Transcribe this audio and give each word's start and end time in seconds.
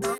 Thank 0.00 0.18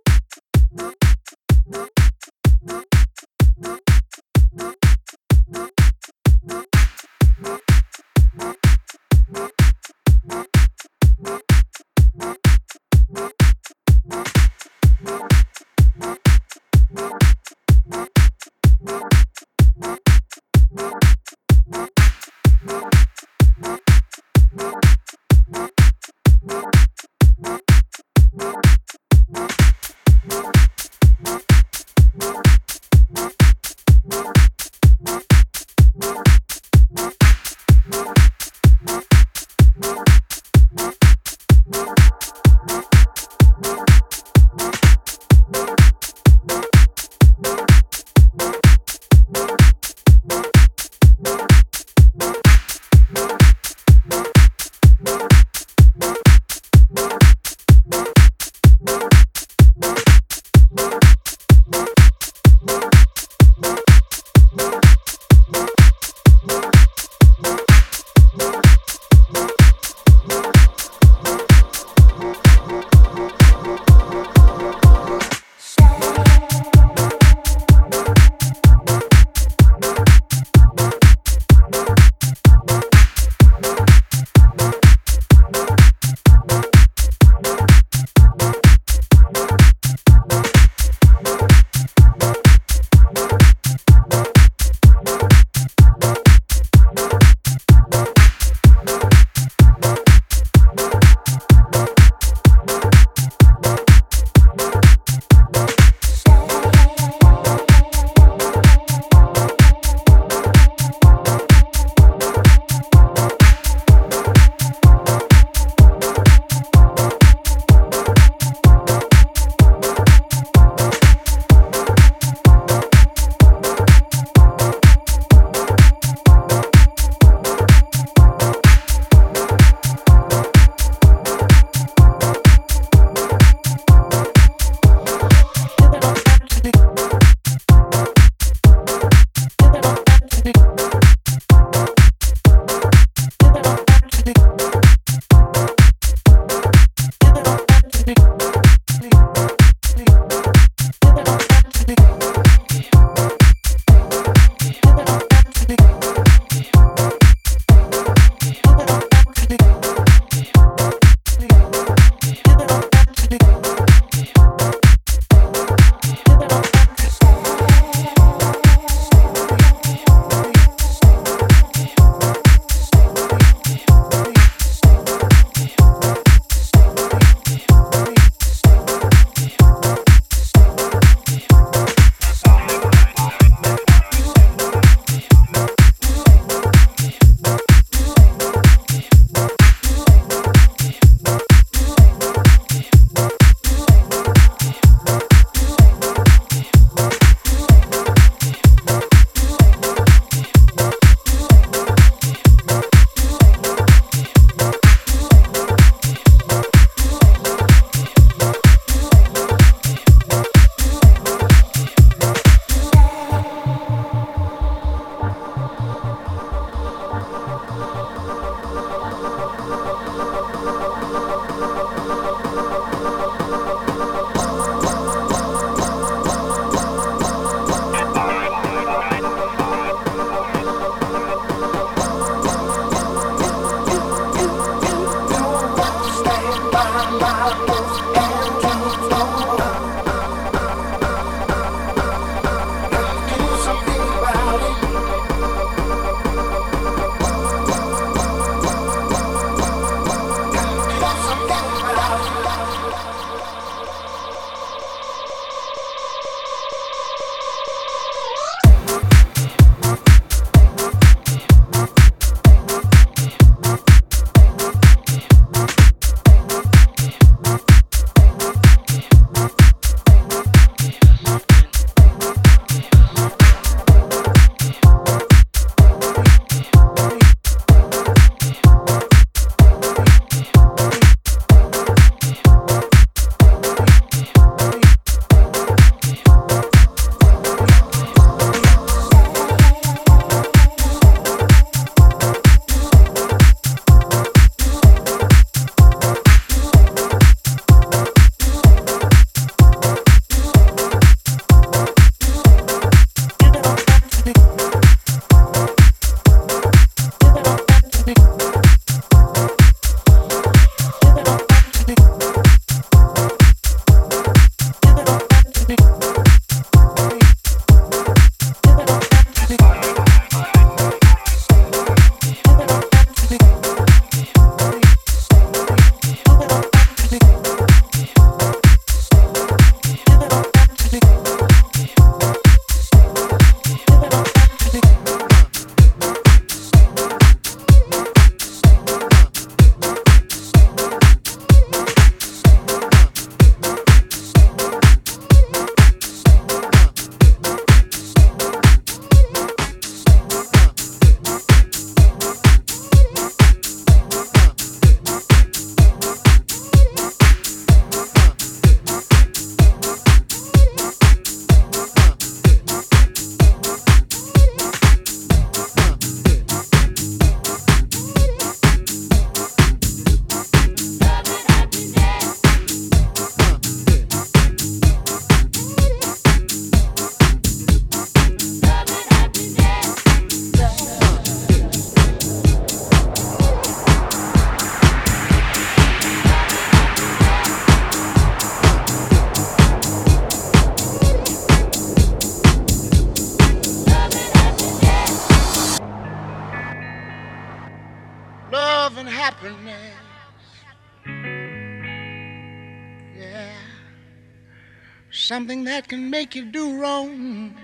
that 405.73 405.89
can 405.89 406.11
make 406.11 406.35
you 406.35 406.45
do 406.45 406.79
wrong, 406.79 407.57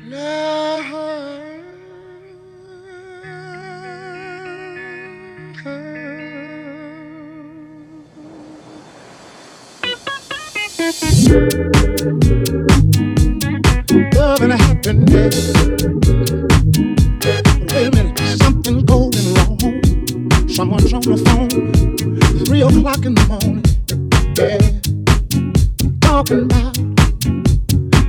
Love. 0.07 0.63
Love 14.15 14.41
and 14.41 14.53
happiness. 14.53 15.92
Someone's 20.63 20.93
on 20.93 21.01
the 21.01 21.17
phone, 21.17 22.45
three 22.45 22.61
o'clock 22.61 23.03
in 23.05 23.15
the 23.15 23.25
morning. 23.27 23.63
Yeah, 24.39 24.59
talking 25.99 26.43
about 26.43 26.77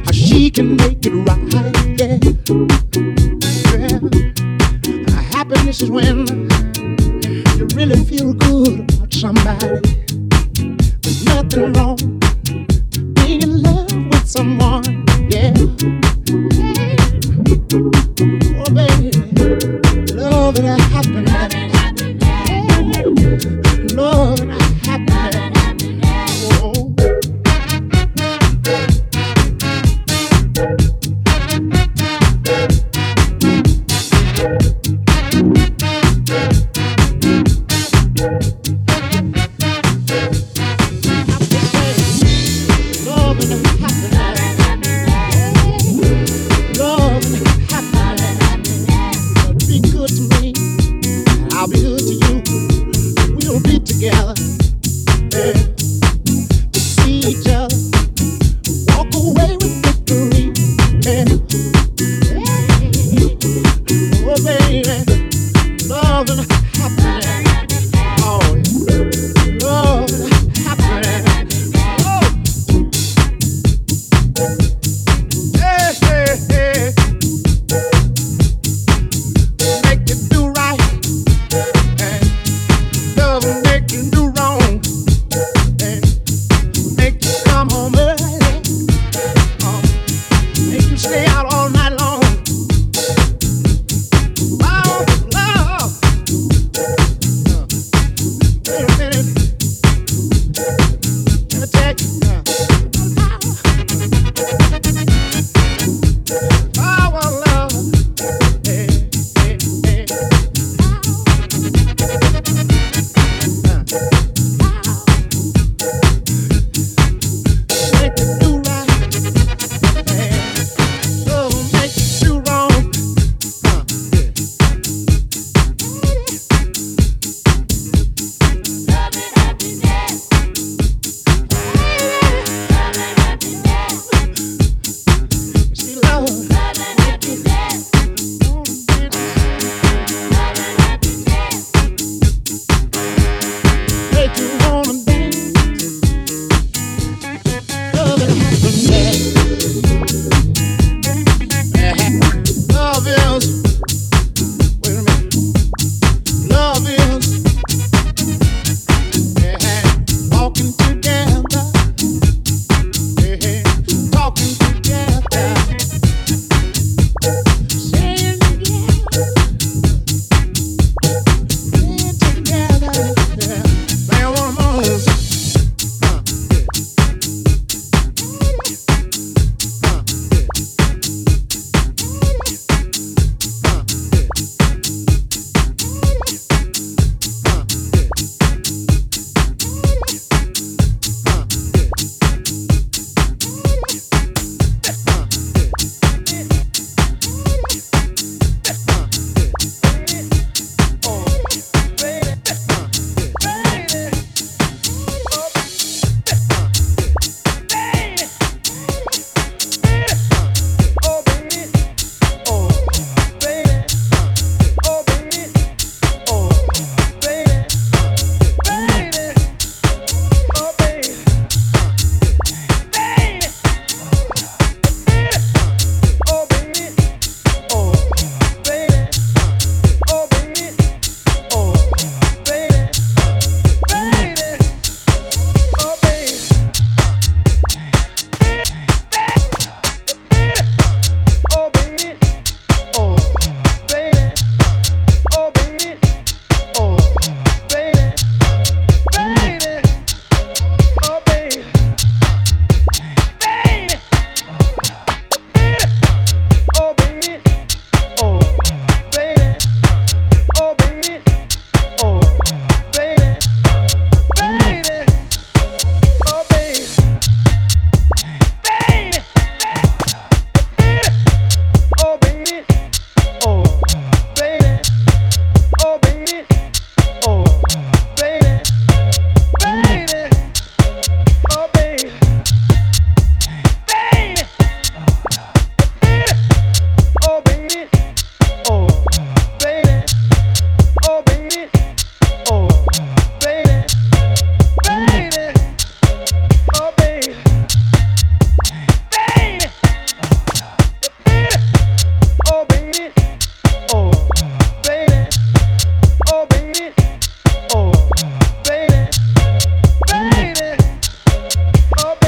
how 0.07 0.13
she 0.13 0.53
can 0.53 0.77
make 0.77 1.05
it 1.05 1.11
right. 1.27 1.44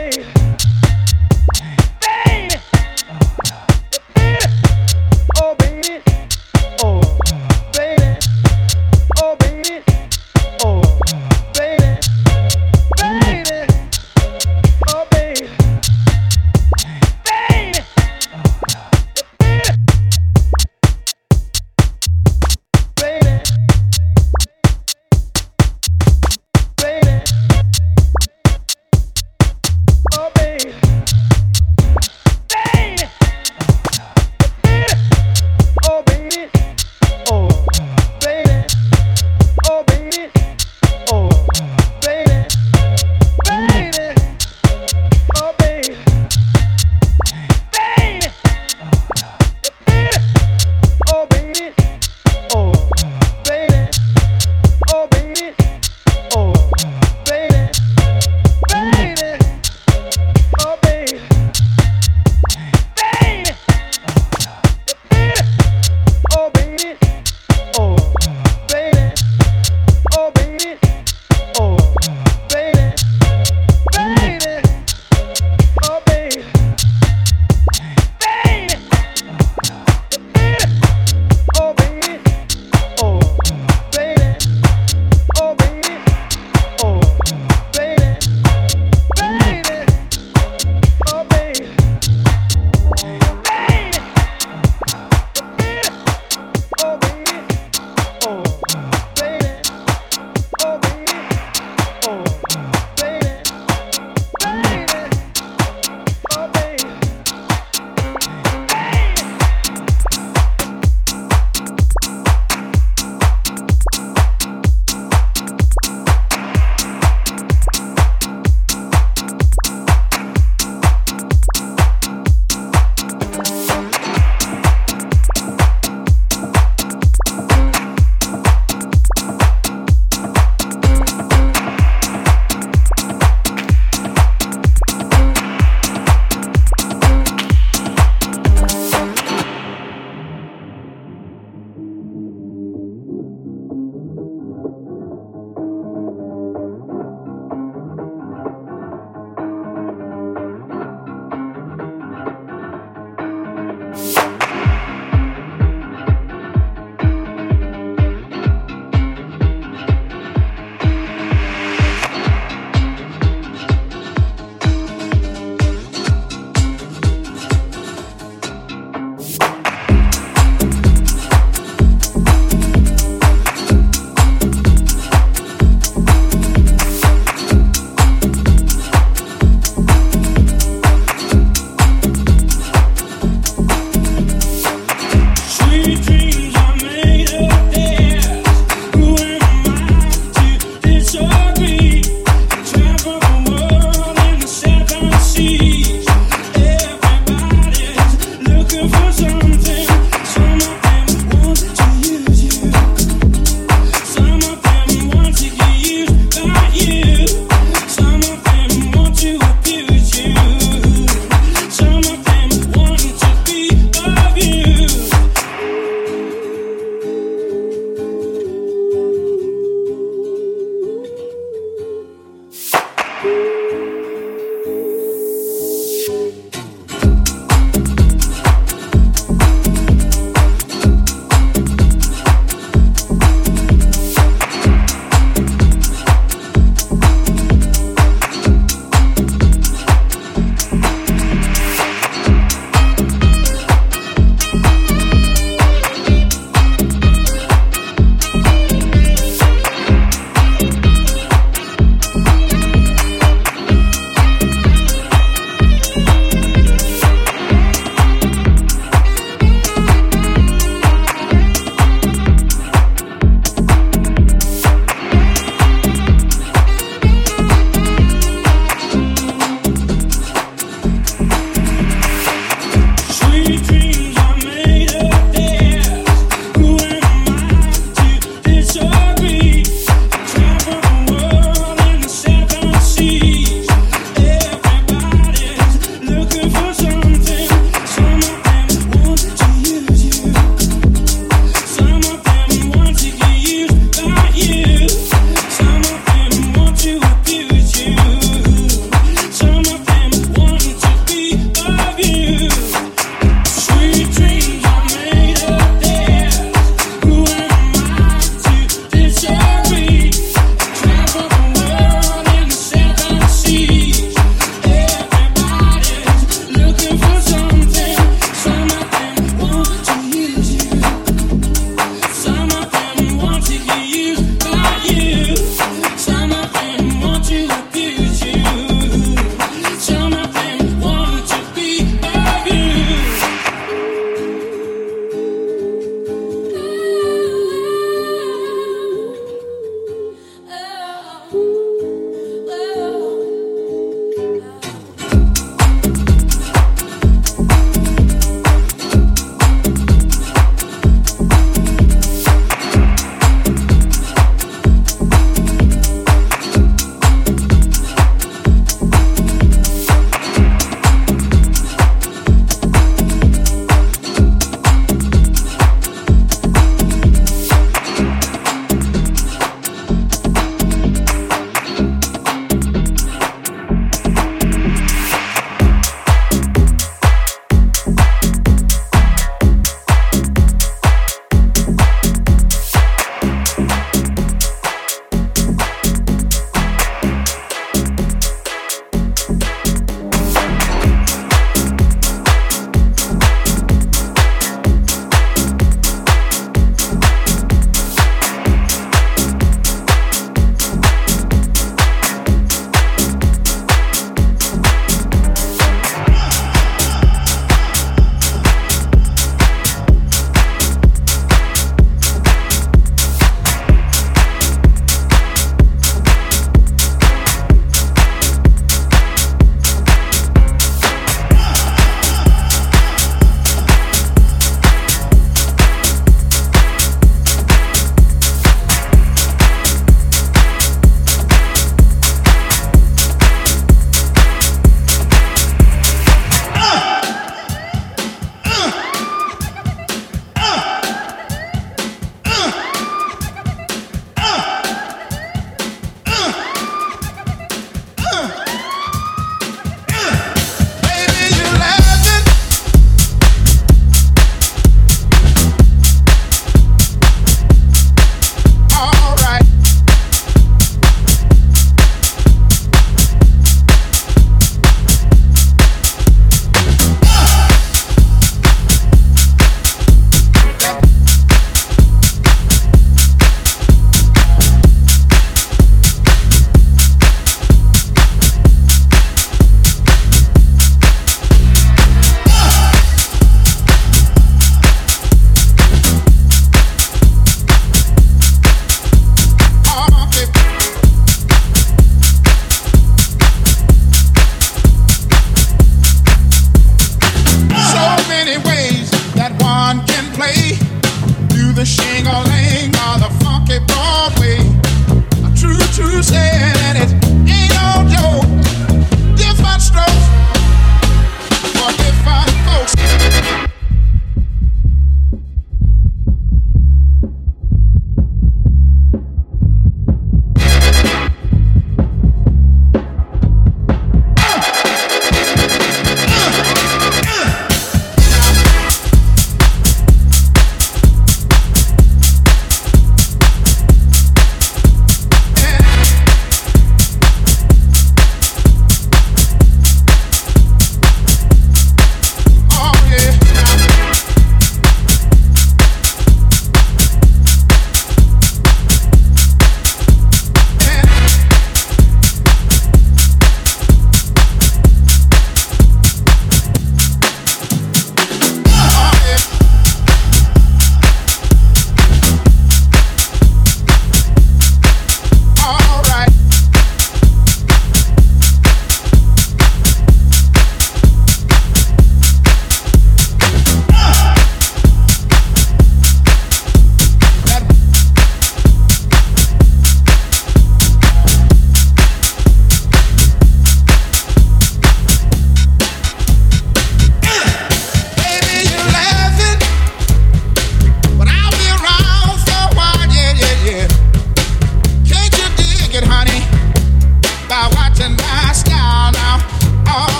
Hey. 0.00 0.39